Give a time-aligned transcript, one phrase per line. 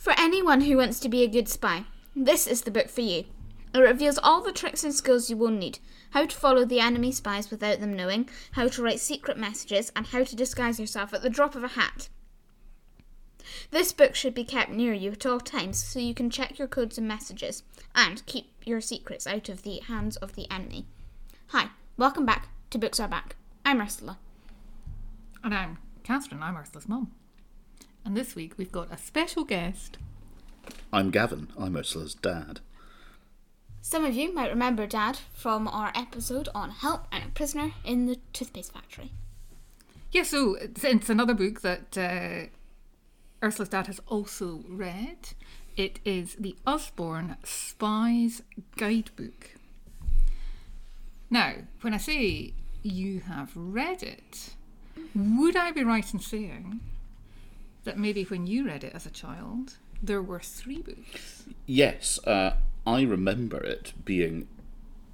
[0.00, 1.84] For anyone who wants to be a good spy,
[2.16, 3.24] this is the book for you.
[3.74, 5.78] It reveals all the tricks and skills you will need
[6.12, 10.06] how to follow the enemy spies without them knowing, how to write secret messages, and
[10.06, 12.08] how to disguise yourself at the drop of a hat.
[13.70, 16.66] This book should be kept near you at all times so you can check your
[16.66, 17.62] codes and messages
[17.94, 20.86] and keep your secrets out of the hands of the enemy.
[21.48, 23.36] Hi, welcome back to Books Are Back.
[23.66, 24.18] I'm Ursula.
[25.44, 27.12] And I'm Catherine, I'm Ursula's mum.
[28.04, 29.98] And this week we've got a special guest.
[30.92, 31.48] I'm Gavin.
[31.58, 32.60] I'm Ursula's dad.
[33.82, 38.06] Some of you might remember Dad from our episode on Help and a Prisoner in
[38.06, 39.10] the Toothpaste Factory.
[40.12, 45.30] Yeah, so it's, it's another book that uh, Ursula's dad has also read.
[45.76, 48.42] It is the Usborne Spies
[48.76, 49.52] Guidebook.
[51.30, 54.50] Now, when I say you have read it,
[55.14, 56.80] would I be right in saying
[57.84, 61.44] that maybe when you read it as a child, there were three books?
[61.66, 62.56] Yes, uh,
[62.86, 64.48] I remember it being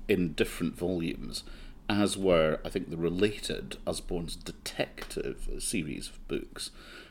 [0.08, 1.42] in different volumes,
[1.88, 6.70] as were, I think, the related Usborne's detective series of books.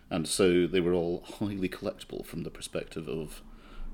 [0.09, 3.41] And so they were all highly collectible from the perspective of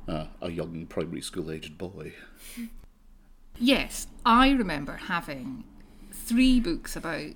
[0.07, 2.13] uh, a young primary school aged boy.
[3.57, 5.63] Yes, I remember having
[6.11, 7.31] three books about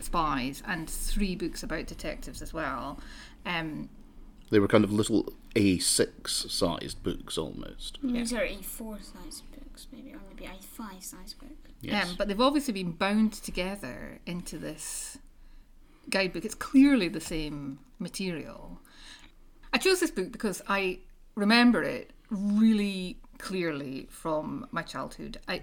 [0.00, 2.98] spies and three books about detectives as well.
[3.46, 3.88] Um,
[4.50, 7.98] They were kind of little A6 sized books almost.
[8.02, 11.50] These are A4 sized books, maybe, or maybe A5 sized book.
[11.80, 12.10] Yes.
[12.10, 15.18] Um, but they've obviously been bound together into this
[16.08, 16.44] guidebook.
[16.44, 18.80] It's clearly the same material.
[19.72, 20.98] I chose this book because I
[21.36, 25.38] remember it really clearly from my childhood.
[25.48, 25.62] I,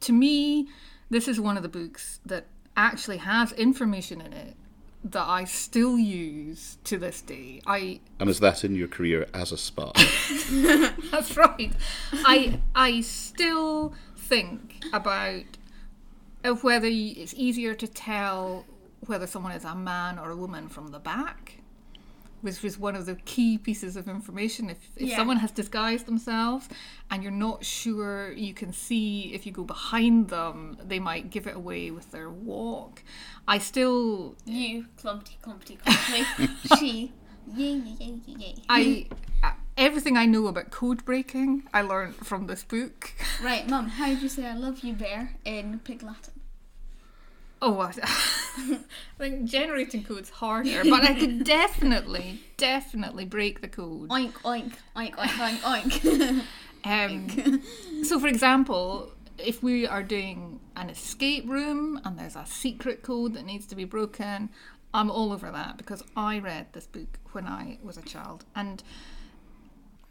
[0.00, 0.68] to me,
[1.10, 4.56] this is one of the books that actually has information in it
[5.04, 7.60] that I still use to this day.
[7.66, 9.92] I and is that in your career as a spa?
[11.10, 11.72] That's right.
[12.12, 15.44] I I still think about
[16.42, 18.64] uh, whether it's easier to tell
[19.06, 21.58] whether someone is a man or a woman from the back,
[22.44, 24.68] which was one of the key pieces of information.
[24.70, 25.16] If, if Yeah.
[25.16, 26.68] someone has disguised themselves
[27.10, 31.46] and you're not sure, you can see if you go behind them, they might give
[31.46, 33.02] it away with their walk.
[33.48, 36.50] I still You, clumpty, clumpty, clumpty.
[36.78, 37.12] she,
[37.56, 38.54] yay, yay, yay, yay, yay.
[38.68, 39.06] I.
[39.42, 43.10] uh, Everything I know about code breaking, I learned from this book.
[43.42, 46.34] Right, Mum, how do you say I love you, bear, in Pig Latin?
[47.60, 47.90] Oh, I
[48.58, 48.78] I
[49.18, 54.08] think generating code's harder, but I could definitely, definitely break the code.
[54.10, 56.44] Oink, oink, oink, oink, oink, oink.
[56.86, 57.62] Um,
[58.04, 63.32] so, for example, if we are doing an escape room and there's a secret code
[63.32, 64.50] that needs to be broken,
[64.92, 68.44] I'm all over that because I read this book when I was a child.
[68.54, 68.82] And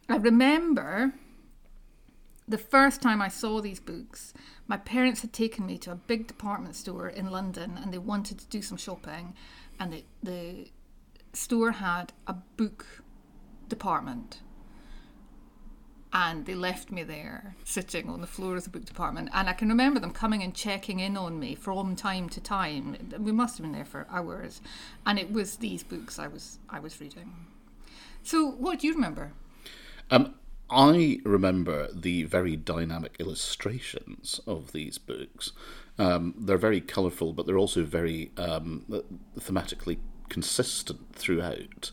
[0.09, 1.13] I remember
[2.47, 4.33] the first time I saw these books,
[4.67, 8.39] my parents had taken me to a big department store in London and they wanted
[8.39, 9.33] to do some shopping.
[9.79, 10.71] And the, the
[11.33, 12.85] store had a book
[13.67, 14.41] department.
[16.15, 19.29] And they left me there, sitting on the floor of the book department.
[19.33, 22.95] And I can remember them coming and checking in on me from time to time.
[23.17, 24.61] We must have been there for hours.
[25.07, 27.33] And it was these books I was I was reading.
[28.21, 29.33] So, what do you remember?
[30.11, 30.35] Um,
[30.69, 35.51] I remember the very dynamic illustrations of these books.
[36.00, 38.84] Um, they're very colourful, but they're also very um,
[39.38, 41.91] thematically consistent throughout.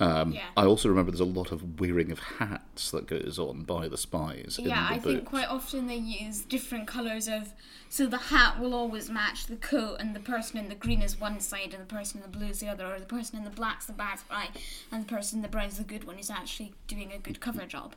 [0.00, 0.42] Um, Yeah.
[0.56, 3.96] I also remember there's a lot of wearing of hats that goes on by the
[3.96, 5.04] spies in Yeah, the I book.
[5.04, 7.52] think quite often they use different colours of.
[7.88, 11.18] So the hat will always match the coat, and the person in the green is
[11.18, 13.44] one side, and the person in the blue is the other, or the person in
[13.44, 14.50] the black's the bad spy,
[14.92, 17.64] and the person in the brown's the good one who's actually doing a good cover
[17.64, 17.94] job.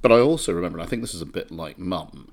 [0.00, 2.30] But I also remember, and I think this is a bit like Mum,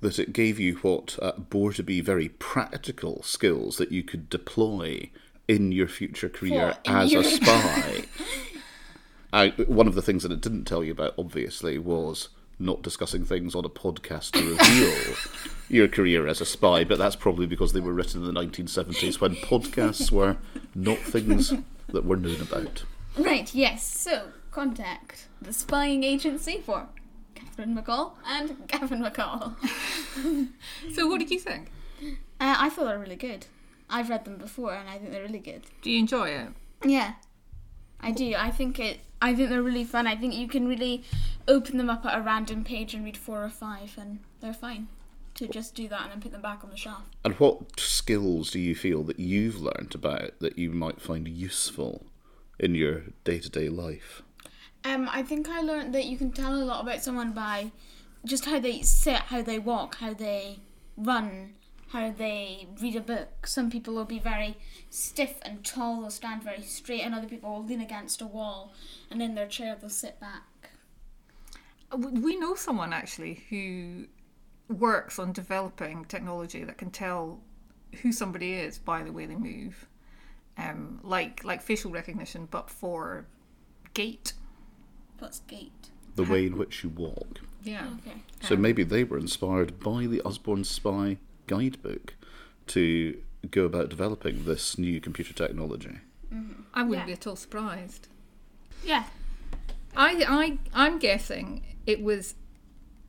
[0.00, 4.28] that it gave you what uh, bore to be very practical skills that you could
[4.28, 5.10] deploy
[5.46, 8.04] in your future career in as your- a spy.
[9.32, 12.28] I, one of the things that it didn't tell you about, obviously, was
[12.58, 15.16] not discussing things on a podcast to reveal
[15.68, 19.20] your career as a spy, but that's probably because they were written in the 1970s
[19.20, 20.36] when podcasts were
[20.74, 21.52] not things
[21.88, 22.84] that were known about.
[23.18, 23.84] Right, yes.
[23.84, 26.86] So contact the spying agency for
[27.34, 29.54] Catherine McCall and Gavin McCall.
[30.94, 31.72] So, what did you think?
[32.00, 33.46] Uh, I thought they were really good.
[33.90, 35.62] I've read them before, and I think they're really good.
[35.82, 36.48] Do you enjoy it?
[36.84, 37.14] Yeah,
[38.00, 38.34] I do.
[38.36, 39.00] I think it.
[39.20, 40.06] I think they're really fun.
[40.06, 41.02] I think you can really
[41.48, 44.86] open them up at a random page and read four or five, and they're fine.
[45.34, 47.02] To just do that and then put them back on the shelf.
[47.24, 52.06] And what skills do you feel that you've learnt about that you might find useful
[52.60, 54.22] in your day to day life?
[54.84, 57.72] Um, I think I learned that you can tell a lot about someone by
[58.24, 60.58] just how they sit, how they walk, how they
[60.96, 61.54] run,
[61.88, 63.46] how they read a book.
[63.46, 64.56] Some people will be very
[64.90, 68.74] stiff and tall, they'll stand very straight, and other people will lean against a wall,
[69.10, 70.42] and in their chair they'll sit back.
[71.96, 74.06] We know someone actually who
[74.68, 77.40] works on developing technology that can tell
[78.02, 79.86] who somebody is by the way they move,
[80.58, 83.26] um, like like facial recognition, but for
[83.94, 84.34] gait.
[85.18, 85.72] What's gait?
[86.16, 87.40] The way in which you walk.
[87.62, 87.86] Yeah.
[88.06, 88.18] Okay.
[88.40, 91.16] So maybe they were inspired by the Usborne Spy
[91.46, 92.14] guidebook
[92.68, 93.18] to
[93.50, 95.98] go about developing this new computer technology.
[96.32, 96.62] Mm-hmm.
[96.72, 97.14] I wouldn't Yeah.
[97.14, 98.08] be at all surprised.
[98.84, 99.04] Yeah.
[99.96, 102.34] I, I, I'm guessing it was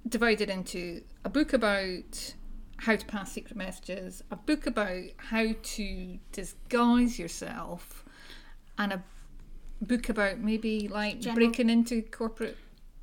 [0.08, 2.34] divided into a book about
[2.78, 8.04] how to pass secret messages, a book about how to disguise yourself,
[8.78, 9.04] and a
[9.88, 12.58] book about maybe like General- breaking into corporate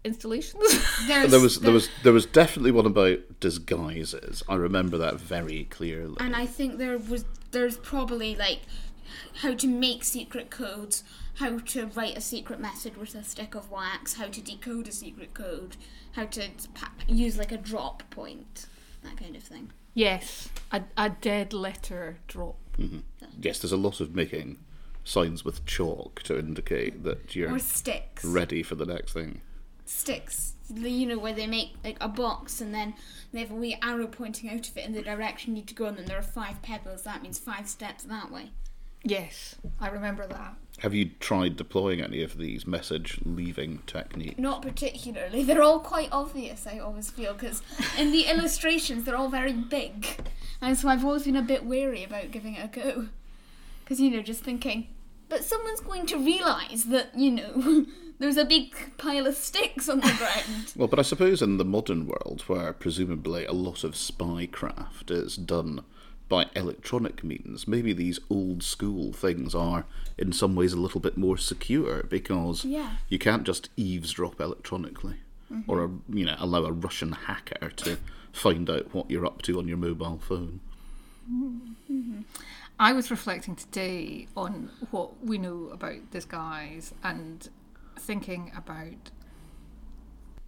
[0.04, 0.62] installations.
[1.06, 4.42] There was there was there was definitely one about disguises.
[4.48, 6.16] I remember that very clearly.
[6.20, 8.60] and I think there was there's probably like
[9.42, 13.70] how to make secret codes, how to write a secret message with a stick of
[13.70, 15.76] wax, how to decode a secret code,
[16.12, 16.48] how to
[17.08, 18.66] use like a drop point,
[19.02, 19.70] that kind of thing.
[19.94, 22.56] yes, a, a dead letter drop.
[22.78, 22.98] Mm-hmm.
[23.40, 24.58] Yes, there's a lot of making
[25.04, 28.24] signs with chalk to indicate that you're Or sticks.
[28.24, 29.40] ready for the next thing.
[29.84, 30.54] Sticks.
[30.72, 32.94] You know where they make like a box and then
[33.32, 35.74] they have a wee arrow pointing out of it in the direction you need to
[35.74, 37.02] go, and then there are five pebbles.
[37.02, 38.50] That means five steps that way.
[39.04, 40.54] Yes, I remember that.
[40.78, 44.38] Have you tried deploying any of these message leaving techniques?
[44.38, 45.42] Not particularly.
[45.42, 47.62] They're all quite obvious, I always feel, because
[47.98, 50.06] in the illustrations they're all very big.
[50.60, 53.08] And so I've always been a bit wary about giving it a go.
[53.84, 54.88] Because, you know, just thinking,
[55.28, 57.86] but someone's going to realise that, you know,
[58.18, 60.72] there's a big pile of sticks on the ground.
[60.76, 65.36] Well, but I suppose in the modern world, where presumably a lot of spycraft is
[65.36, 65.82] done
[66.28, 69.84] by electronic means, maybe these old school things are
[70.16, 72.92] in some ways a little bit more secure because Yeah.
[73.08, 75.16] you can't just eavesdrop electronically
[75.52, 75.70] mm-hmm.
[75.70, 77.98] or you know allow a Russian hacker to
[78.32, 80.60] find out what you're up to on your mobile phone.
[81.30, 82.20] Mm-hmm.
[82.82, 87.48] I was reflecting today on what we know about disguise and
[87.96, 89.12] thinking about.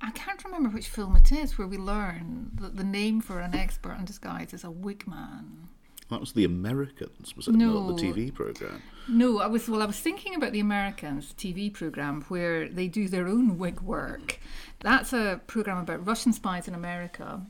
[0.01, 3.55] I can't remember which film it is where we learn that the name for an
[3.55, 5.69] expert on disguise is a wig man.
[6.11, 7.87] That was the Americans, was it No.
[7.89, 8.83] not the TV program?
[9.09, 9.81] No, I was well.
[9.81, 14.41] I was thinking about the Americans TV program where they do their own wig work.
[14.81, 17.47] That's a program about Russian spies in America.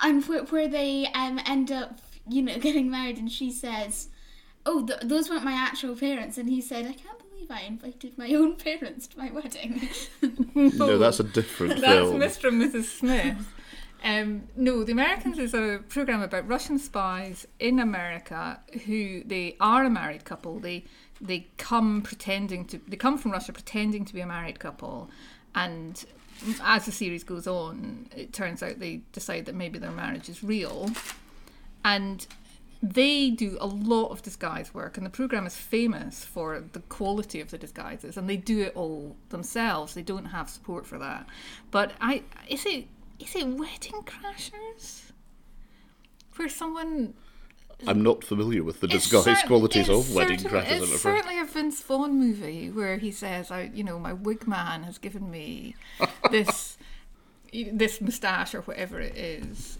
[0.00, 1.98] and where, where they um, end up,
[2.28, 4.08] you know, getting married, and she says,
[4.64, 6.38] Oh, th- those weren't my actual parents.
[6.38, 9.88] And he said, I can't believe I invited my own parents to my wedding.
[10.54, 12.06] No, that's a different That's.
[12.10, 12.48] Mr.
[12.48, 12.84] and Mrs.
[12.84, 13.52] Smith.
[14.04, 19.84] Um, no, The Americans is a program about Russian spies in America who they are
[19.84, 20.58] a married couple.
[20.58, 20.84] They
[21.20, 25.08] they come pretending to they come from Russia pretending to be a married couple,
[25.54, 26.04] and
[26.62, 30.42] as the series goes on, it turns out they decide that maybe their marriage is
[30.42, 30.90] real,
[31.84, 32.26] and
[32.82, 37.40] they do a lot of disguise work, and the program is famous for the quality
[37.40, 39.94] of the disguises, and they do it all themselves.
[39.94, 41.26] They don't have support for that.
[41.70, 42.86] But I is it
[43.20, 45.12] is it Wedding Crashers,
[46.34, 47.14] where someone
[47.86, 50.76] I'm not familiar with the disguise cer- qualities of Wedding Crashers.
[50.76, 54.46] I'm It's certainly a Vince Vaughn movie where he says, "I, you know, my wig
[54.48, 55.76] man has given me
[56.30, 56.78] this,
[57.52, 59.78] this moustache or whatever it is."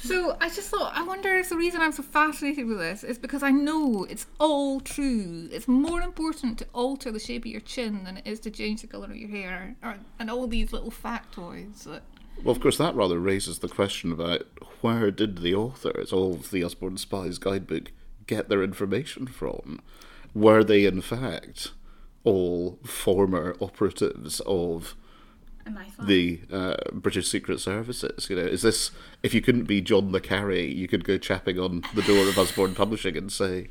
[0.00, 3.18] So I just thought, I wonder if the reason I'm so fascinated with this is
[3.18, 5.48] because I know it's all true.
[5.52, 8.80] It's more important to alter the shape of your chin than it is to change
[8.80, 12.02] the colour of your hair, or, and all these little factoids that
[12.42, 14.42] Well, of course, that rather raises the question about
[14.80, 17.90] where did the authors of the Usborne Spies guidebook
[18.26, 19.80] get their information from?
[20.34, 21.72] Were they, in fact,
[22.24, 24.94] all former operatives of?
[26.06, 28.28] The uh, British Secret Services?
[28.30, 28.90] You know, is this
[29.22, 32.38] if you couldn't be John le Carre, you could go chapping on the door of
[32.38, 33.70] Usborne Publishing and say,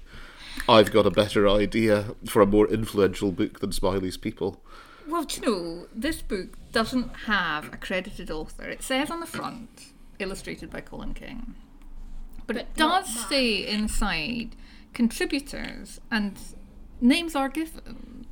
[0.68, 4.62] "I've got a better idea for a more influential book than Smiley's People."
[5.08, 8.68] Well, do you know, this book doesn't have a credited author.
[8.68, 11.56] It says on the front, illustrated by Colin King.
[12.46, 14.56] But, it But not does say inside
[14.94, 16.38] contributors, and
[17.00, 18.25] names are given.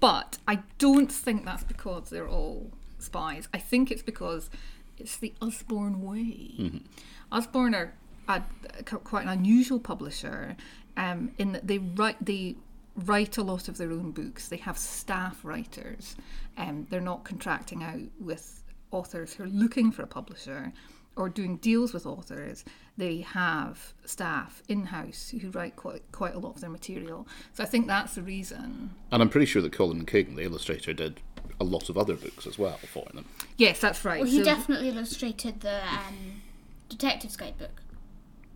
[0.00, 2.72] But I don't think that's because they're all
[3.02, 3.48] spies.
[3.52, 4.50] I think it's because
[4.98, 6.82] it's the Usborne way.
[7.30, 7.94] Usborne are
[8.28, 8.42] a,
[8.78, 10.56] a- quite an unusual publisher
[10.96, 12.56] um, in that they write they
[12.94, 14.48] write a lot of their own books.
[14.48, 16.14] They have staff writers.
[16.58, 20.72] Um, they're not contracting out with authors who are looking for a publisher
[21.16, 22.64] or doing deals with authors.
[22.98, 27.26] They have staff in house who write quite quite a lot of their material.
[27.54, 28.90] So I think that's the reason.
[29.10, 31.20] And I'm pretty sure that Colin King, the illustrator, did
[31.60, 33.24] a lot of other books as well for them.
[33.56, 34.20] Yes, that's right.
[34.20, 36.42] Well, he So- definitely illustrated the um,
[36.88, 37.82] Detective's Guidebook.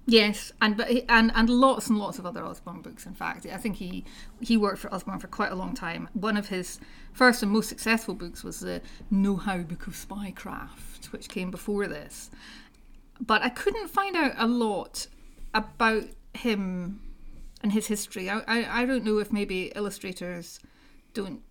[0.09, 3.07] Yes, and but he- and and lots and lots of other Usborne books.
[3.07, 4.05] In fact, I think he
[4.41, 6.09] he worked for Usborne for quite a long time.
[6.15, 6.79] One of his
[7.13, 11.89] first and most successful books was the Know How Book of Spycraft, which came before
[11.89, 12.31] this.
[13.21, 15.09] But I couldn't find out a lot
[15.55, 17.01] about him
[17.63, 18.31] and his history.
[18.31, 20.61] I I, I don't know if maybe illustrators
[21.15, 21.43] don't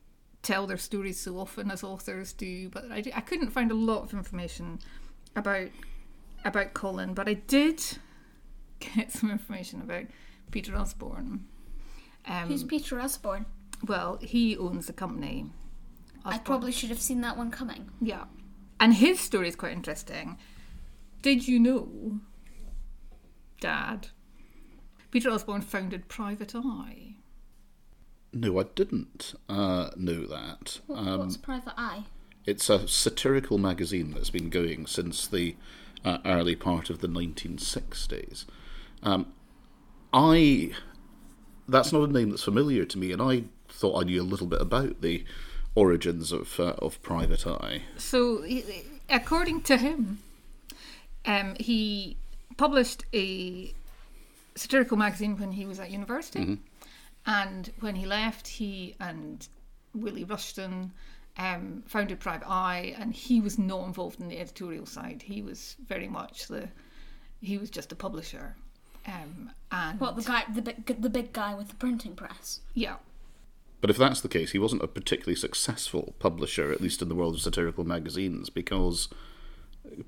[0.45, 4.03] tell their stories so often as authors do, but I, I couldn't find a lot
[4.03, 4.79] of information
[5.35, 5.69] about
[6.45, 7.13] about Colin.
[7.13, 7.83] But I did
[8.79, 10.05] get some information about
[10.51, 11.45] Peter Usborne.
[12.27, 13.45] Um, Who's Peter Usborne?
[13.87, 15.47] well, he owns the company.
[16.23, 17.91] I probably should have seen that one coming.
[18.01, 18.25] Yeah.
[18.79, 20.37] And his story is quite interesting.
[21.21, 22.19] Did you know,
[23.59, 24.07] Dad,
[25.11, 27.04] Peter Usborne founded Private Eye?
[28.35, 30.81] No, I didn't uh, know that.
[30.87, 32.03] What, Um, what's Private Eye?
[32.45, 35.55] It's a satirical magazine that's been going since the
[36.03, 38.43] uh, early part of the 1960s.
[39.01, 39.27] Um,
[40.13, 40.73] I.
[41.67, 44.47] That's not a name that's familiar to me, and I thought I knew a little
[44.47, 45.23] bit about the
[45.73, 47.83] origins of uh, of Private Eye.
[47.97, 48.45] So,
[49.09, 50.19] according to him,
[51.25, 52.17] um, he
[52.57, 53.73] published a
[54.55, 56.59] satirical magazine when he was at university.
[57.25, 59.47] And when he left, he and
[59.93, 60.91] Willie Rushton
[61.37, 65.23] um, founded Private Eye, and he was not involved in the editorial side.
[65.23, 66.69] He was very much the,
[67.41, 68.55] he was just a publisher.
[69.07, 72.61] Um, and What the guy, the big, the big guy with the printing press?
[72.73, 72.95] yeah,
[73.81, 77.15] But if that's the case, he wasn't a particularly successful publisher, at least in the
[77.15, 79.09] world of satirical magazines, because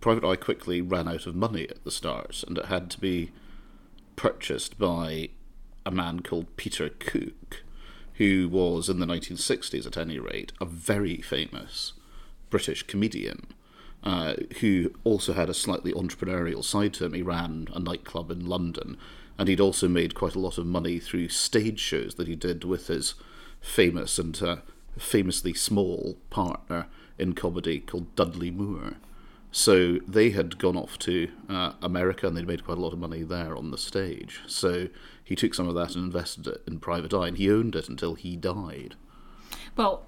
[0.01, 3.31] Private Eye quickly ran out of money at the start, and it had to be
[4.15, 5.29] purchased by
[5.87, 7.63] a man called Peter Cook,
[8.15, 11.93] who was, in the 1960s at any rate, a very famous
[12.49, 13.47] British comedian.
[14.03, 17.13] Uh, who also had a slightly entrepreneurial side to him.
[17.13, 18.95] He ran a nightclub in London,
[19.39, 22.63] and he'd also made quite a lot of money through stage shows that he did
[22.63, 23.15] with his
[23.59, 24.57] famous and uh,
[24.97, 26.85] famously small partner
[27.17, 28.93] in comedy called Dudley Moore.
[29.51, 32.99] So they had gone off to uh, America and they'd made quite a lot of
[32.99, 34.41] money there on the stage.
[34.45, 34.89] So
[35.27, 37.89] he took some of that and invested it in Private Eye, and he owned it
[37.89, 38.95] until he died.
[39.75, 40.05] Well,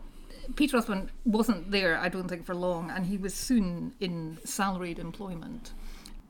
[0.55, 4.97] Peter Usborne wasn't there, I don't think, for long, and he was soon in salaried
[4.97, 5.73] employment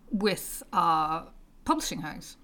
[0.10, 1.26] with a
[1.66, 2.36] publishing house.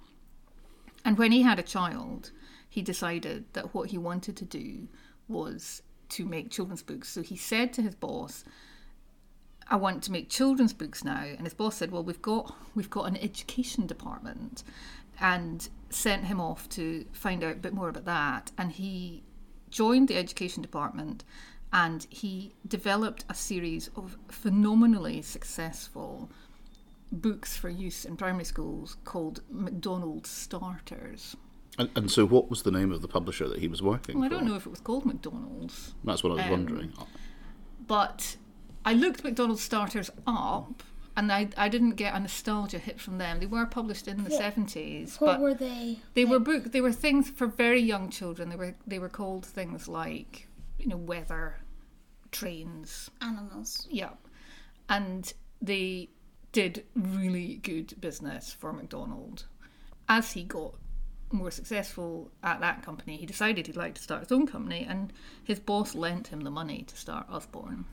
[1.03, 2.31] And when he had a child,
[2.69, 4.87] he decided that what he wanted to do
[5.27, 7.09] was to make children's books.
[7.09, 8.45] So he said to his boss,
[9.67, 11.23] I want to make children's books now.
[11.23, 14.63] And his boss said, Well, we've got we've got an education department
[15.19, 18.51] and sent him off to find out a bit more about that.
[18.57, 19.23] And he
[19.69, 21.23] joined the education department
[21.73, 26.29] and he developed a series of phenomenally successful
[27.11, 31.35] books for use in primary schools called McDonald's Starters.
[31.77, 34.25] And, and so, what was the name of the publisher that he was working Well,
[34.25, 36.93] I don't know if it was called McDonald's, That's what I was Um, wondering.
[37.85, 38.37] but
[38.85, 40.83] I looked McDonald's Starters up
[41.17, 43.39] and I, I didn't get a nostalgia hit from them.
[43.39, 45.99] They were published in the What- 70s, What were they?
[46.13, 46.45] They were like?
[46.45, 46.71] book.
[46.71, 48.49] They were things for very young children.
[48.49, 50.47] They were they were called things like
[50.79, 51.57] you know weather,
[52.31, 53.09] trains.
[53.21, 53.87] animals.
[53.89, 54.11] Yeah,
[54.89, 55.31] and
[55.61, 56.09] they
[56.51, 59.45] did really good business for McDonald.
[60.07, 60.75] As he got
[61.31, 65.11] more successful at that company, he decided he'd like to start his own company, and
[65.43, 67.85] his boss lent him the money to start Usborne.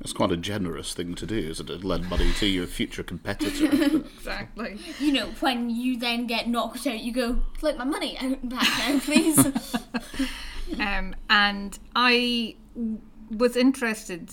[0.00, 1.84] It's quite a generous thing to do, isn't it?
[1.84, 4.04] Lend money to your future competitor.
[4.20, 4.78] Exactly.
[4.98, 8.68] You know, when you then get knocked out, you go, "Let my money out back
[8.78, 9.38] now, please."
[10.80, 12.56] um, and I
[13.30, 14.30] was interested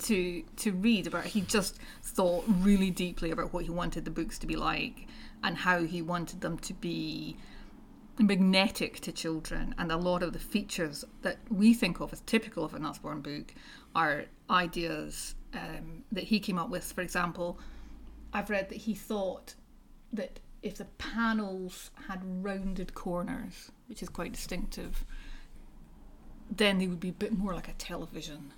[0.00, 1.24] to to read about.
[1.26, 5.06] He just thought really deeply about what he wanted the books to be like
[5.42, 7.36] and how he wanted them to be
[8.18, 9.74] magnetic to children.
[9.78, 13.20] And a lot of the features that we think of as typical of an Usborne
[13.20, 13.54] book
[13.94, 16.92] are ideas um, that he came up with.
[16.92, 17.58] For example,
[18.32, 19.54] I've read that he thought
[20.12, 25.04] that if the panels had rounded corners, which is quite distinctive,
[26.50, 28.52] then they would be a bit more like a television.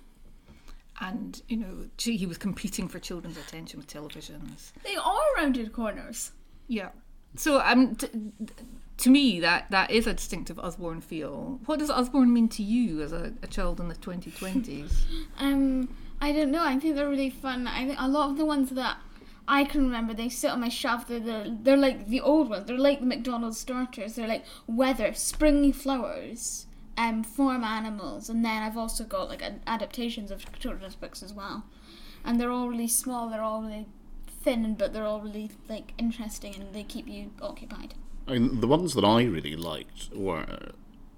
[0.99, 4.71] And, you know, he was competing for children's attention with televisions.
[4.83, 6.31] they are rounded corners.
[6.67, 6.89] Yeah.
[7.35, 8.09] So um, t-
[8.97, 11.59] to me, that that is a distinctive Usborne feel.
[11.65, 14.93] What does Usborne mean to you as a, a child in the 2020s?
[15.39, 16.63] Um, I don't know.
[16.63, 17.67] I think they're really fun.
[17.67, 18.97] I think a lot of the ones that
[19.47, 21.07] I can remember, they sit on my shelf.
[21.07, 22.65] They're, they're, they're like the old ones.
[22.65, 24.15] They're like the McDonald's starters.
[24.15, 26.65] They're like weather, springy flowers,
[26.97, 31.33] um, farm animals, and then I've also got like ad- adaptations of children's books as
[31.33, 31.65] well.
[32.25, 33.29] And they're all really small.
[33.29, 33.85] They're all really
[34.41, 37.93] thin, but they're all really like interesting, and they keep you occupied.
[38.27, 40.71] I mean, the ones that I really liked were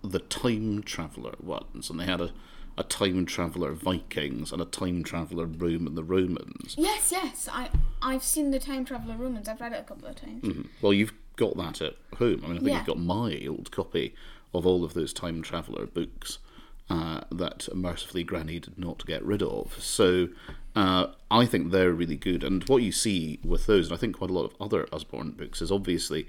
[0.03, 2.31] the time traveller ones, and they had a,
[2.77, 6.75] a time traveller Vikings and a time traveller Rome and the Romans.
[6.77, 7.49] Yes, yes.
[7.51, 7.69] I
[8.01, 9.49] I've seen the Time Traveller Romans.
[9.49, 10.43] I've read it a couple of times.
[10.43, 10.61] Mm-hmm.
[10.81, 12.41] Well, you've got that at home.
[12.45, 12.77] I mean, I think Yeah.
[12.77, 14.13] you've got my old copy
[14.53, 16.39] of all of those time traveller books
[16.89, 19.75] uh, that mercifully Granny did not get rid of.
[19.81, 20.29] So
[20.75, 22.43] uh, I think they're really good.
[22.43, 25.31] And what you see with those, and I think quite a lot of other Usborne
[25.31, 26.27] books, is obviously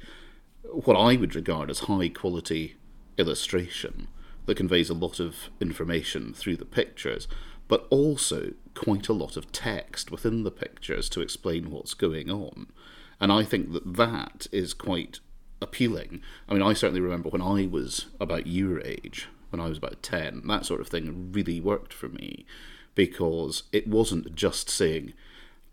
[0.63, 2.77] what I would regard as high quality
[3.17, 4.09] illustration
[4.47, 7.29] that conveys a lot of information through the pictures,
[7.69, 12.67] but also quite a lot of text within the pictures to explain what's going on.
[13.21, 15.21] And I think that that is quite
[15.63, 16.23] appealing.
[16.49, 20.03] I mean, I certainly remember when I was about your age, when I was about
[20.03, 22.45] 10, that sort of thing really worked for me
[22.95, 25.13] because it wasn't just saying,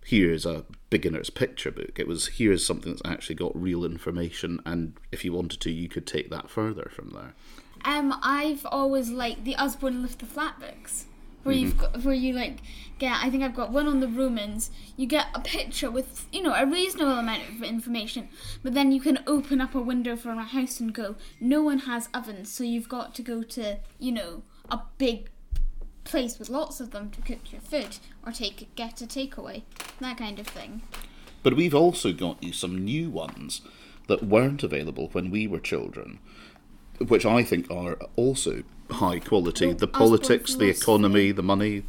[0.05, 1.99] here's a beginner's picture book.
[1.99, 5.89] It was, here's something that's actually got real information, and if you wanted to, you
[5.89, 7.33] could take that further from there.
[7.85, 11.05] Um, I've always liked the Usborne Lift the Flap books,
[11.47, 11.93] where you've mm-hmm.
[11.93, 12.57] got where you like
[12.99, 13.17] get.
[13.23, 14.69] I think I've got one on the Romans.
[14.97, 18.27] You get a picture with you know a reasonable amount of information,
[18.61, 21.15] but then you can open up a window from a house and go.
[21.39, 25.29] No one has ovens, so you've got to go to you know a big
[26.03, 29.63] place with lots of them to cook your food or take get a takeaway,
[29.99, 30.81] that kind of thing.
[31.43, 33.61] But we've also got you some new ones
[34.07, 36.19] that weren't available when we were children,
[36.99, 39.67] which I think are also high quality.
[39.67, 41.83] Well, the politics, the economy, the money.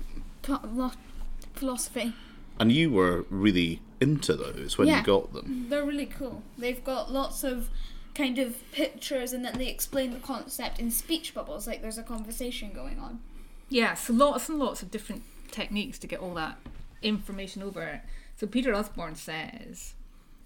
[1.54, 2.14] Philosophy.
[2.60, 4.98] And you were really into those when Yeah.
[5.00, 5.66] you got them.
[5.68, 6.42] They're really cool.
[6.56, 7.68] They've got lots of
[8.14, 12.02] kind of pictures and then they explain the concept in speech bubbles, like there's a
[12.02, 13.20] conversation going on.
[13.68, 16.58] Yes, lots and lots of different techniques to get all that
[17.02, 18.02] information over.
[18.36, 19.94] So Peter Usborne says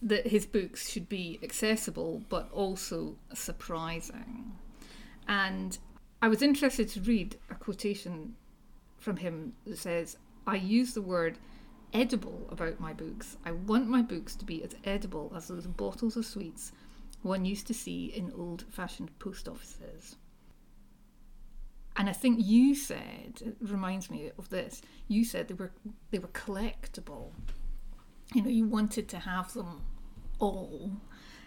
[0.01, 4.53] that his books should be accessible but also surprising.
[5.29, 5.79] And
[6.23, 8.37] I was interested to read a quotation
[8.97, 11.37] from him that says, I use the word
[11.93, 13.37] edible about my books.
[13.45, 16.73] I want my books to be as edible as those bottles of sweets
[17.23, 20.17] one used to see in old fashioned post offices.
[21.97, 24.81] And I think you said it reminds me of this.
[25.09, 25.73] You said they were
[26.11, 27.31] they were collectible.
[28.33, 29.83] You know, you wanted to have them
[30.39, 30.93] all.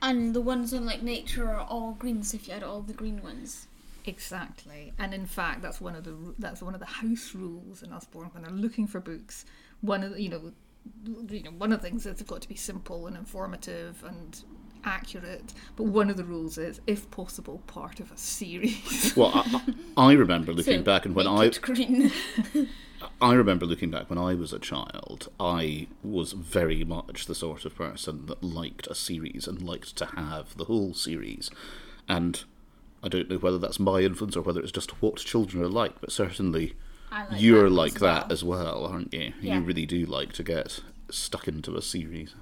[0.01, 2.93] And the ones on like nature are all green, so if you had all the
[2.93, 3.67] green ones.
[4.07, 7.91] Exactly, and in fact, that's one of the that's one of the house rules in
[7.91, 9.45] Usborne when they're looking for books.
[9.81, 10.51] One of the, you know,
[11.29, 14.41] you know, one of the things is they've got to be simple and informative and
[14.83, 15.53] accurate.
[15.75, 19.13] But one of the rules is, if possible, part of a series.
[19.17, 19.61] Well, I,
[19.97, 22.11] I remember looking So, back, and when I green.
[23.21, 27.65] I remember looking back when I was a child, I was very much the sort
[27.65, 31.49] of person that liked a series and liked to have the whole series.
[32.07, 32.43] And
[33.05, 36.01] I don't know whether that's my influence or whether it's just what children are like,
[36.01, 36.73] but certainly
[37.11, 38.31] like you're that like as that well.
[38.31, 39.31] as well, aren't you?
[39.39, 39.55] Yeah.
[39.55, 40.79] You really do like to get
[41.11, 42.33] stuck into a series.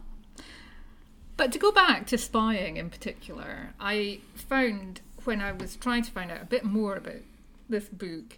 [1.35, 6.11] But to go back to spying in particular, I found when I was trying to
[6.11, 7.21] find out a bit more about
[7.67, 8.37] this book,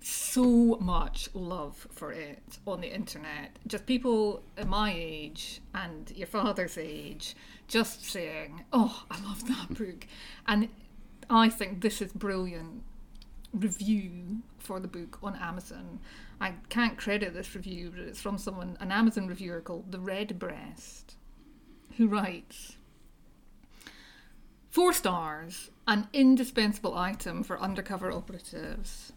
[0.00, 3.56] so much love for it on the internet.
[3.66, 7.36] Just people my age and your father's age
[7.68, 10.06] just saying, Oh, I love that book.
[10.46, 10.68] And
[11.28, 12.82] I think this is brilliant
[13.52, 16.00] review for the book on Amazon.
[16.40, 20.38] I can't credit this review, but it's from someone, an Amazon reviewer called The Red
[20.38, 21.16] Breast
[21.96, 22.76] who writes
[24.70, 29.12] Four stars, an indispensable item for undercover operatives.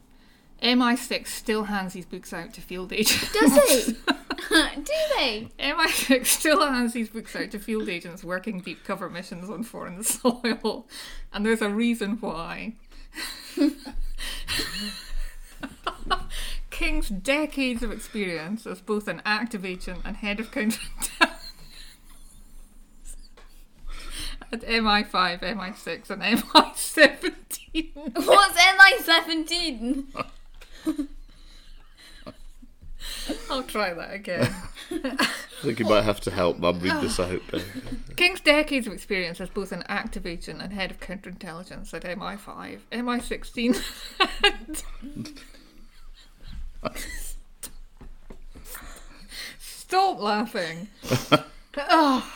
[0.63, 3.34] MI6 still hands these books out to field agents.
[3.34, 3.95] Does he?
[4.49, 5.49] Do they?
[5.60, 10.04] MI6 still hands these books out to field agents working deep cover missions on foreign
[10.15, 10.88] soil.
[11.34, 12.73] And there's a reason why.
[16.69, 21.36] King's decades of experience as both an active agent and head of counterintelligence
[24.52, 28.25] at MI5, MI6, and MI17.
[28.25, 30.08] What's MI seventeen?
[33.50, 34.54] I'll try that again.
[34.92, 35.28] I
[35.62, 37.42] think you might have to help Mum read this out.
[37.52, 37.62] Bear.
[38.15, 42.80] King's decades of experience as both an active agent and head of counterintelligence at MI5,
[42.92, 43.84] MI16.
[49.60, 50.88] Stop laughing.
[51.78, 52.32] oh,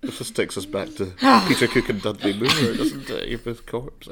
[0.00, 1.06] This just takes us back to
[1.48, 3.28] Peter Cook and Dudley Moore, doesn't it?
[3.28, 4.08] You're both corpse.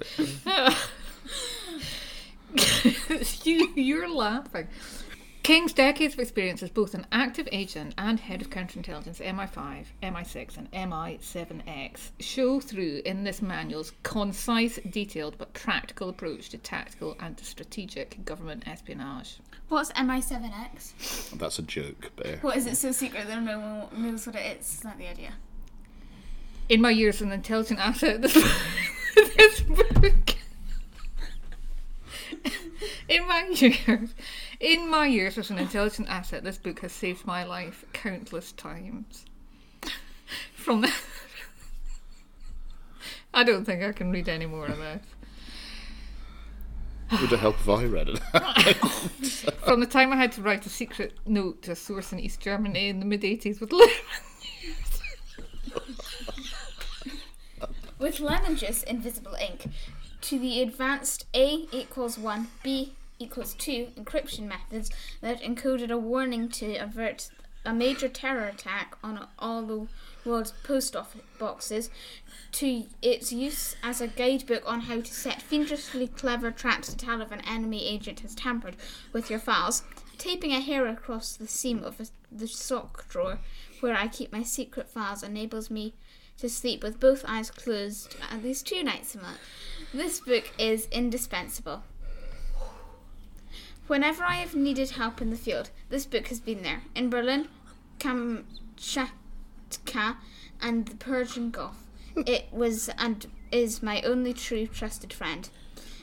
[3.45, 4.69] you, you're laughing.
[5.49, 10.59] King's decades of experience as both an active agent and head of counterintelligence MI5, MI6,
[10.59, 17.41] and MI7X show through in this manual's concise, detailed, but practical approach to tactical and
[17.41, 19.39] strategic government espionage.
[19.71, 21.39] What's MI7X?
[21.39, 22.37] That's a joke, Bear.
[22.43, 24.75] What is it so secret that no one knows what it is?
[24.75, 25.33] Is that the idea?
[26.69, 28.35] In my years as an intelligent asset, this,
[29.15, 30.35] this book.
[33.09, 34.15] In my years,
[34.61, 39.25] in my years as an intelligent asset, this book has saved my life countless times.
[40.55, 40.93] From the,
[43.35, 45.03] I don't think I can read any more of this.
[47.21, 48.19] Would it help if I read it?
[49.65, 52.41] From the time I had to write a secret note to a source in East
[52.41, 53.95] Germany in the mid 80s with lemon
[57.99, 59.69] With lemon juice invisible ink,
[60.21, 66.49] to the advanced A equals 1, B equals 2 encryption methods that encoded a warning
[66.49, 67.31] to avert
[67.65, 69.87] a major terror attack on all the
[70.25, 71.91] world's post office boxes,
[72.53, 77.21] to its use as a guidebook on how to set fiendishly clever traps to tell
[77.21, 78.77] if an enemy agent has tampered
[79.13, 79.83] with your files,
[80.17, 83.39] taping a hair across the seam of a, the sock drawer
[83.81, 85.95] where I keep my secret files enables me
[86.39, 89.39] to sleep with both eyes closed at least two nights a month.
[89.93, 91.83] This book is indispensable.
[93.89, 96.83] Whenever I have needed help in the field, this book has been there.
[96.95, 97.49] In Berlin,
[97.99, 98.45] Kamchatka,
[100.61, 101.87] and the Persian Gulf.
[102.15, 105.49] It was and is my only true trusted friend.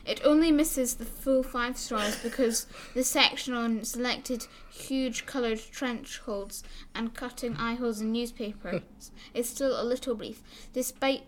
[0.03, 6.17] It only misses the full five stars because the section on selected huge coloured trench
[6.17, 6.63] holes
[6.95, 8.81] and cutting eye holes in newspapers
[9.35, 10.41] is still a little brief,
[10.73, 11.23] despite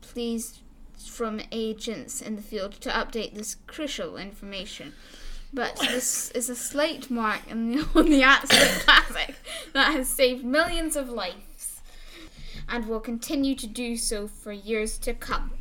[0.00, 0.60] pleas
[0.98, 4.92] from agents in the field to update this crucial information.
[5.54, 9.36] But this is a slate mark in the, on the absolute classic
[9.72, 11.80] that has saved millions of lives
[12.68, 15.52] and will continue to do so for years to come.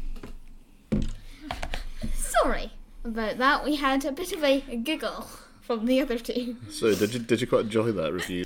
[2.15, 2.71] Sorry
[3.03, 3.63] about that.
[3.63, 5.27] We had a bit of a, a giggle
[5.61, 6.57] from the other two.
[6.71, 8.45] so, did you did you quite enjoy that review?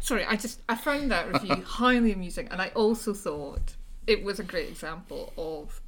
[0.00, 3.74] Sorry, I just I found that review highly amusing, and I also thought
[4.06, 5.82] it was a great example of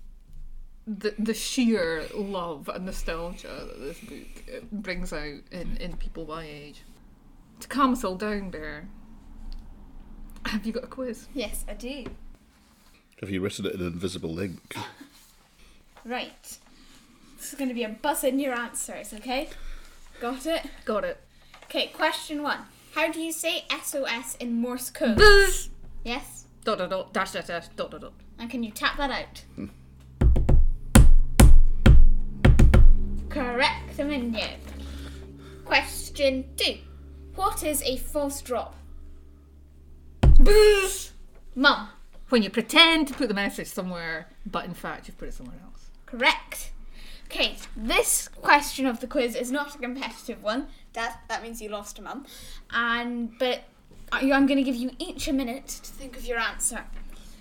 [0.87, 6.27] the the sheer love and nostalgia that this book uh, brings out in in people
[6.27, 6.83] my age.
[7.61, 8.89] To calm us all down, Bear.
[10.47, 11.29] Have you got a quiz?
[11.33, 12.05] Yes, I do.
[13.21, 14.77] Have you written it in invisible ink?
[16.05, 16.59] Right.
[17.37, 19.49] This is going to be a buzz in your answers, okay?
[20.21, 20.67] Got it?
[20.85, 21.21] Got it.
[21.65, 22.59] Okay, question one.
[22.95, 25.17] How do you say SOS in Morse code?
[25.17, 25.71] Buzz.
[26.05, 26.47] Yes?
[26.65, 28.13] Dot dot dot dash dash dash dot dot dot.
[28.39, 29.45] And can you tap that out?
[33.33, 34.51] Correct, Aminio.
[35.65, 36.77] Question two.
[37.35, 38.77] What is a false drop?
[40.39, 41.13] Buzz.
[41.55, 41.89] Mum.
[42.29, 45.57] When you pretend to put the message somewhere, but in fact you've put it somewhere
[45.65, 45.89] else.
[46.05, 46.73] Correct.
[47.27, 50.67] Okay, this question of the quiz is not a competitive one.
[50.93, 52.27] Dad, that means you lost to mum.
[52.71, 53.63] And but
[54.13, 56.85] I'm going to give you each a minute to think of your answer.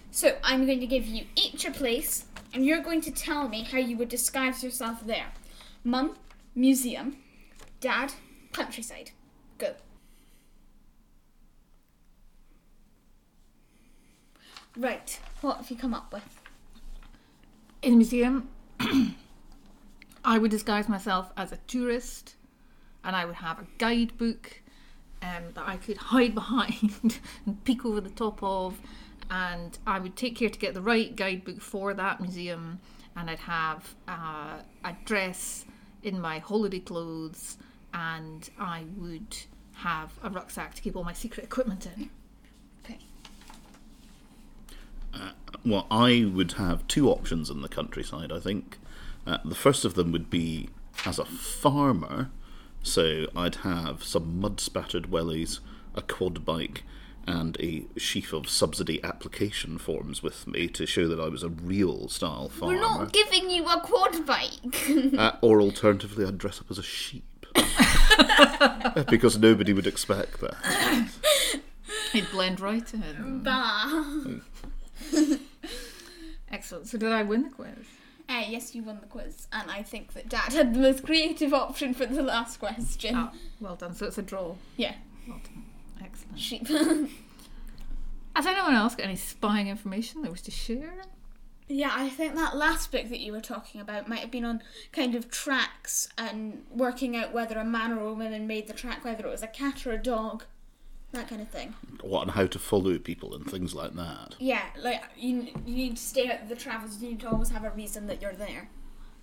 [0.09, 3.63] So I'm going to give you each a place, and you're going to tell me
[3.63, 5.27] how you would disguise yourself there.
[5.83, 6.15] Mum,
[6.53, 7.17] museum.
[7.79, 8.13] Dad,
[8.53, 9.11] countryside.
[9.57, 9.73] Go.
[14.77, 15.19] Right.
[15.41, 16.41] What have you come up with?
[17.81, 18.49] In the museum,
[20.23, 22.35] I would disguise myself as a tourist
[23.03, 24.61] and I would have a guidebook
[25.23, 28.79] um, that I could hide behind and peek over the top of.
[29.29, 32.79] And I would take care to get the right guidebook for that museum.
[33.15, 35.65] And I'd have uh, a dress
[36.03, 37.57] in my holiday clothes
[37.93, 39.37] and I would
[39.75, 42.09] have a rucksack to keep all my secret equipment in.
[42.83, 42.99] Okay.
[45.63, 48.77] Well, I would have two options in the countryside, I think.
[49.27, 50.69] Uh, the first of them would be
[51.05, 52.31] as a farmer,
[52.81, 55.59] so I'd have some mud spattered wellies,
[55.93, 56.83] a quad bike,
[57.27, 61.49] and a sheaf of subsidy application forms with me to show that I was a
[61.49, 62.73] real style farmer.
[62.75, 64.87] We're not giving you a quad bike.
[65.17, 67.45] Uh, or alternatively, I'd dress up as a sheep.
[69.09, 70.55] because nobody would expect that.
[72.13, 73.41] He'd blend right in.
[73.43, 74.13] Bah.
[76.51, 76.87] Excellent.
[76.87, 77.69] So did I win the quiz?
[78.29, 81.53] Uh, yes, you won the quiz, and I think that Dad had the most creative
[81.53, 83.13] option for the last question.
[83.15, 83.93] Ah, well done.
[83.93, 84.55] So it's a draw.
[84.77, 84.95] Yeah,
[85.27, 85.63] Well done.
[86.03, 86.39] Excellent.
[86.39, 86.67] sheep.
[88.35, 91.03] Has anyone else got any spying information they wish to share?
[91.71, 94.61] yeah, I think that last book that you were talking about might have been on
[94.91, 99.03] kind of tracks and working out whether a man or a woman made the track,
[99.05, 100.43] whether it was a cat or a dog,
[101.13, 101.73] that kind of thing.
[102.01, 104.35] What and how to follow people and things like that.
[104.39, 107.01] Yeah, like you, you need to stay out of the travels.
[107.01, 108.69] You need to always have a reason that you're there.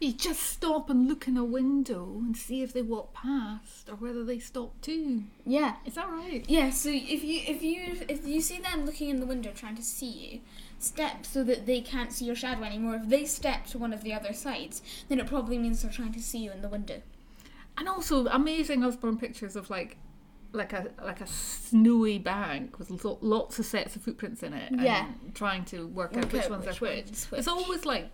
[0.00, 3.96] You just stop and look in a window and see if they walk past or
[3.96, 5.24] whether they stop too.
[5.44, 5.74] Yeah.
[5.84, 6.44] Is that right?
[6.46, 9.74] Yeah, so if you if you if you see them looking in the window trying
[9.74, 10.40] to see you,
[10.78, 12.96] step so that they can't see your shadow anymore.
[12.96, 16.12] If they step to one of the other sides, then it probably means they're trying
[16.12, 17.02] to see you in the window.
[17.76, 19.96] And also amazing Usborne pictures of like
[20.52, 24.72] like a like a snowy bank with lots of sets of footprints in it.
[24.78, 25.06] Yeah.
[25.06, 27.06] And trying to work out Work which ones which are which.
[27.06, 28.12] one's It's always like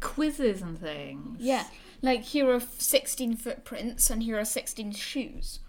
[0.00, 1.40] quizzes and things.
[1.40, 1.64] Yeah,
[2.02, 5.60] like here are sixteen footprints and here are sixteen shoes.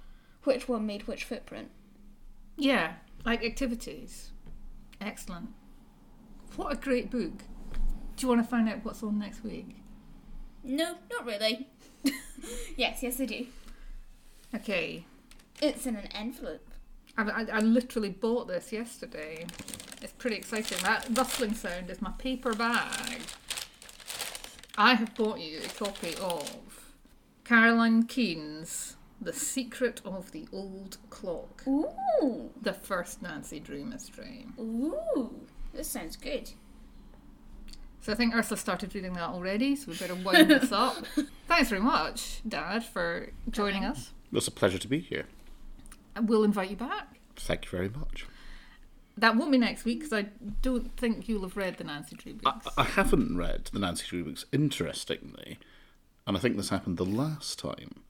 [0.43, 1.69] Which one made which footprint?
[2.57, 2.93] Yeah,
[3.25, 4.31] like activities.
[5.01, 5.49] Excellent.
[6.55, 7.43] What a great book.
[8.15, 9.77] Do you want to find out what's on next week?
[10.63, 11.67] No, not really.
[12.75, 13.45] yes, yes, I do.
[14.53, 15.05] Okay.
[15.61, 16.67] It's in an envelope.
[17.17, 19.45] I, I, I literally bought this yesterday.
[20.01, 20.77] It's pretty exciting.
[20.83, 23.21] That rustling sound is my paper bag.
[24.79, 26.93] I have bought you a copy of
[27.43, 34.45] Carolyn Keene's The Secret of the Old Clock, Ooh, the first Nancy Drew mystery.
[34.57, 35.41] ooh,
[35.73, 36.51] this sounds good.
[37.99, 40.95] So I think Ursula started reading that already, so we better wind this up.
[41.49, 44.13] Thanks very much, Dad, for joining us.
[44.31, 45.25] It's a pleasure to be here.
[46.15, 47.19] And we'll invite you back.
[47.35, 48.25] Thank you very much.
[49.19, 50.27] That won't be next week because I
[50.61, 52.67] don't think you'll have read the Nancy Drew I, books.
[52.77, 55.59] I haven't read the Nancy Drew books, interestingly,
[56.25, 58.03] and I think this happened the last time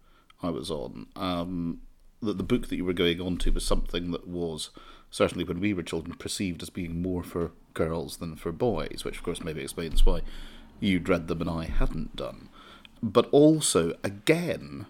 [0.44, 1.08] I was on.
[1.16, 1.82] Um,
[2.22, 4.70] that the book that you were going on to was something that was
[5.10, 9.18] certainly when we were children perceived as being more for girls than for boys, which
[9.18, 10.22] of course maybe explains why
[10.80, 12.50] you'd read them and I hadn't done.
[13.02, 14.86] But also, again,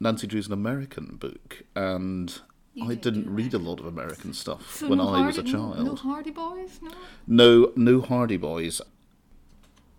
[0.00, 2.40] Nancy Drew's an American book, and
[2.80, 5.78] I didn't read a lot of American stuff So when no I was a child.
[5.84, 6.90] No, Hardy Boys, no.
[7.26, 8.80] No, no Hardy Boys.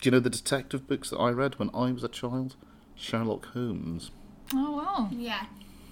[0.02, 2.56] Do you know the detective books that I read when I was a child?
[2.96, 4.10] Sherlock Holmes.
[4.54, 5.46] Oh well, Yeah.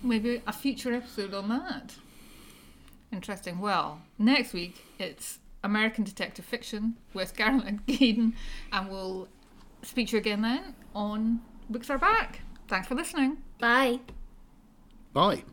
[0.03, 1.95] maybe a future episode on that.
[3.11, 3.59] Interesting.
[3.59, 8.33] Well, next week it's American detective fiction with Caroline Keaton,
[8.71, 9.27] and we'll
[9.83, 12.41] speak to you again then on Books Are Back.
[12.67, 13.37] Thanks for listening.
[13.59, 13.99] Bye.
[15.13, 15.43] Bye.